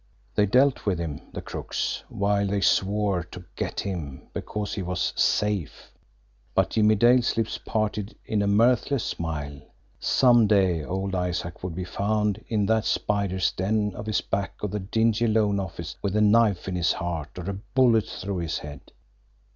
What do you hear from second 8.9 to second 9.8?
smile